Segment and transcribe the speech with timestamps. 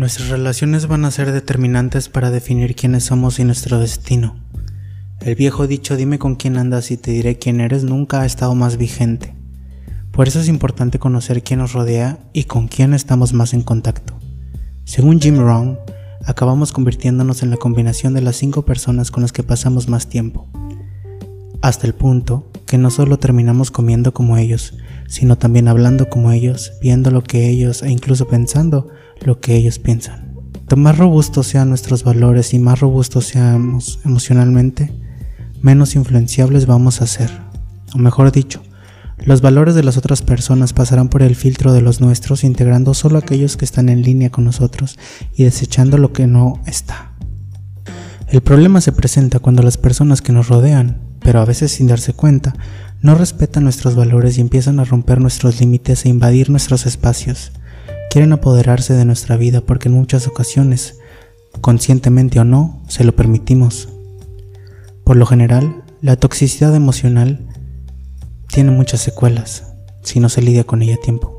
[0.00, 4.34] Nuestras relaciones van a ser determinantes para definir quiénes somos y nuestro destino.
[5.20, 8.54] El viejo dicho dime con quién andas y te diré quién eres nunca ha estado
[8.54, 9.34] más vigente.
[10.10, 14.18] Por eso es importante conocer quién nos rodea y con quién estamos más en contacto.
[14.84, 15.78] Según Jim Rohn,
[16.24, 20.48] acabamos convirtiéndonos en la combinación de las cinco personas con las que pasamos más tiempo.
[21.60, 24.78] Hasta el punto que no solo terminamos comiendo como ellos,
[25.08, 28.88] sino también hablando como ellos, viendo lo que ellos e incluso pensando
[29.24, 30.30] lo que ellos piensan.
[30.70, 34.92] Cuanto más robustos sean nuestros valores y más robustos seamos emocionalmente,
[35.60, 37.28] menos influenciables vamos a ser.
[37.92, 38.62] O mejor dicho,
[39.24, 43.18] los valores de las otras personas pasarán por el filtro de los nuestros, integrando solo
[43.18, 44.96] aquellos que están en línea con nosotros
[45.34, 47.14] y desechando lo que no está.
[48.28, 52.12] El problema se presenta cuando las personas que nos rodean, pero a veces sin darse
[52.12, 52.54] cuenta,
[53.02, 57.50] no respetan nuestros valores y empiezan a romper nuestros límites e invadir nuestros espacios
[58.10, 60.98] quieren apoderarse de nuestra vida porque en muchas ocasiones,
[61.60, 63.88] conscientemente o no, se lo permitimos.
[65.04, 67.46] Por lo general, la toxicidad emocional
[68.48, 71.36] tiene muchas secuelas si no se lidia con ella a tiempo.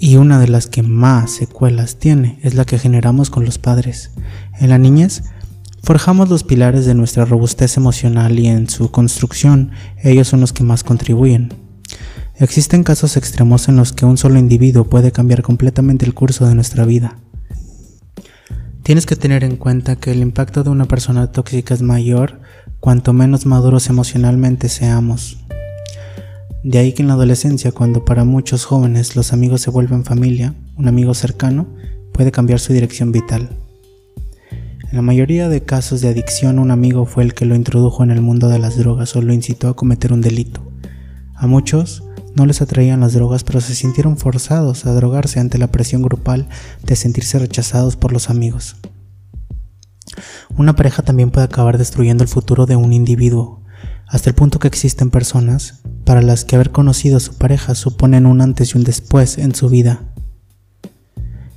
[0.00, 4.10] Y una de las que más secuelas tiene es la que generamos con los padres.
[4.58, 5.22] En la niñez,
[5.82, 9.70] forjamos los pilares de nuestra robustez emocional y en su construcción
[10.02, 11.65] ellos son los que más contribuyen.
[12.38, 16.54] Existen casos extremos en los que un solo individuo puede cambiar completamente el curso de
[16.54, 17.16] nuestra vida.
[18.82, 22.40] Tienes que tener en cuenta que el impacto de una persona tóxica es mayor
[22.78, 25.38] cuanto menos maduros emocionalmente seamos.
[26.62, 30.54] De ahí que en la adolescencia, cuando para muchos jóvenes los amigos se vuelven familia,
[30.76, 31.66] un amigo cercano
[32.12, 33.48] puede cambiar su dirección vital.
[34.82, 38.10] En la mayoría de casos de adicción, un amigo fue el que lo introdujo en
[38.10, 40.70] el mundo de las drogas o lo incitó a cometer un delito.
[41.34, 42.05] A muchos
[42.36, 46.48] no les atraían las drogas, pero se sintieron forzados a drogarse ante la presión grupal
[46.84, 48.76] de sentirse rechazados por los amigos.
[50.56, 53.62] Una pareja también puede acabar destruyendo el futuro de un individuo,
[54.06, 58.26] hasta el punto que existen personas para las que haber conocido a su pareja suponen
[58.26, 60.12] un antes y un después en su vida.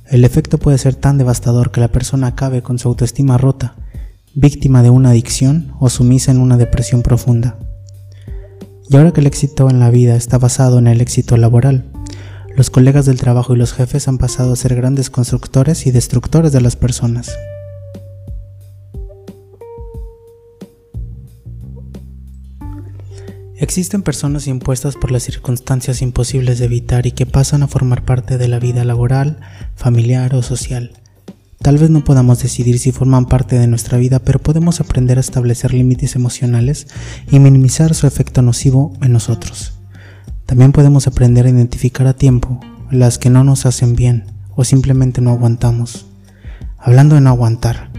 [0.06, 3.76] El efecto puede ser tan devastador que la persona acabe con su autoestima rota,
[4.34, 7.58] víctima de una adicción o sumisa en una depresión profunda.
[8.90, 11.84] Y ahora que el éxito en la vida está basado en el éxito laboral,
[12.56, 16.50] los colegas del trabajo y los jefes han pasado a ser grandes constructores y destructores
[16.50, 17.30] de las personas.
[23.54, 28.38] Existen personas impuestas por las circunstancias imposibles de evitar y que pasan a formar parte
[28.38, 29.38] de la vida laboral,
[29.76, 30.99] familiar o social.
[31.62, 35.20] Tal vez no podamos decidir si forman parte de nuestra vida, pero podemos aprender a
[35.20, 36.86] establecer límites emocionales
[37.30, 39.74] y minimizar su efecto nocivo en nosotros.
[40.46, 42.60] También podemos aprender a identificar a tiempo
[42.90, 44.24] las que no nos hacen bien
[44.56, 46.06] o simplemente no aguantamos.
[46.78, 47.90] Hablando de no aguantar,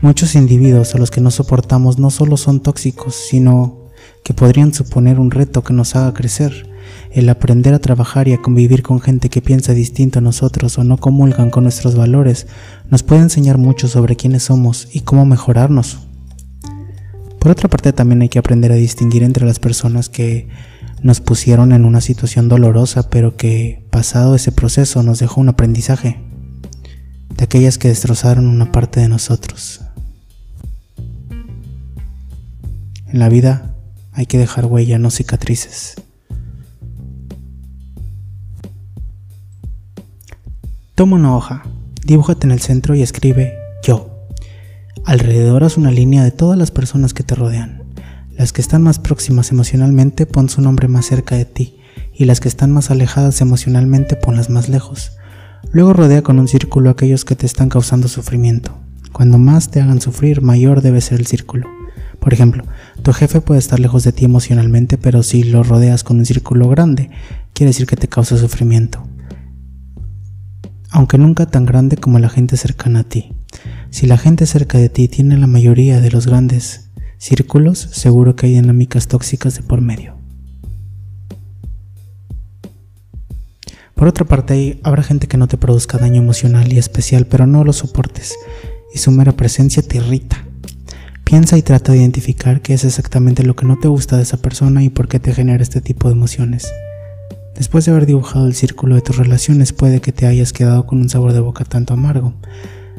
[0.00, 3.90] muchos individuos a los que no soportamos no solo son tóxicos, sino
[4.24, 6.66] que podrían suponer un reto que nos haga crecer
[7.10, 10.84] el aprender a trabajar y a convivir con gente que piensa distinto a nosotros o
[10.84, 12.46] no comulgan con nuestros valores
[12.90, 15.98] nos puede enseñar mucho sobre quiénes somos y cómo mejorarnos.
[17.38, 20.48] Por otra parte, también hay que aprender a distinguir entre las personas que
[21.02, 26.20] nos pusieron en una situación dolorosa, pero que pasado ese proceso nos dejó un aprendizaje,
[27.36, 29.82] de aquellas que destrozaron una parte de nosotros.
[33.06, 33.76] En la vida
[34.12, 35.94] hay que dejar huella, no cicatrices.
[40.96, 41.62] Toma una hoja,
[42.06, 43.52] dibújate en el centro y escribe
[43.82, 44.24] yo.
[45.04, 47.82] Alrededor haz una línea de todas las personas que te rodean.
[48.30, 51.76] Las que están más próximas emocionalmente pon su nombre más cerca de ti
[52.14, 55.12] y las que están más alejadas emocionalmente ponlas más lejos.
[55.70, 58.74] Luego rodea con un círculo aquellos que te están causando sufrimiento.
[59.12, 61.68] Cuando más te hagan sufrir, mayor debe ser el círculo.
[62.20, 62.64] Por ejemplo,
[63.02, 66.70] tu jefe puede estar lejos de ti emocionalmente, pero si lo rodeas con un círculo
[66.70, 67.10] grande,
[67.52, 69.06] quiere decir que te causa sufrimiento
[70.96, 73.34] aunque nunca tan grande como la gente cercana a ti.
[73.90, 76.88] Si la gente cerca de ti tiene la mayoría de los grandes
[77.18, 80.16] círculos, seguro que hay dinámicas tóxicas de por medio.
[83.94, 87.62] Por otra parte, habrá gente que no te produzca daño emocional y especial, pero no
[87.62, 88.34] lo soportes
[88.94, 90.46] y su mera presencia te irrita.
[91.24, 94.38] Piensa y trata de identificar qué es exactamente lo que no te gusta de esa
[94.38, 96.66] persona y por qué te genera este tipo de emociones.
[97.56, 101.00] Después de haber dibujado el círculo de tus relaciones puede que te hayas quedado con
[101.00, 102.34] un sabor de boca tanto amargo,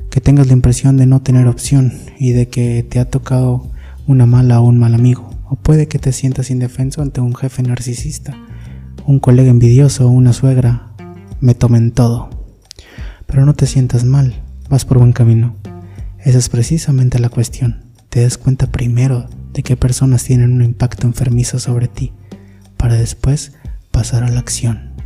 [0.09, 3.69] que tengas la impresión de no tener opción y de que te ha tocado
[4.07, 7.61] una mala o un mal amigo, o puede que te sientas indefenso ante un jefe
[7.61, 8.35] narcisista,
[9.05, 10.91] un colega envidioso o una suegra
[11.39, 12.29] me tomen todo.
[13.27, 15.55] Pero no te sientas mal, vas por buen camino.
[16.17, 17.83] Esa es precisamente la cuestión.
[18.09, 22.11] Te des cuenta primero de qué personas tienen un impacto enfermizo sobre ti,
[22.75, 23.53] para después
[23.97, 24.96] pasar a la acción.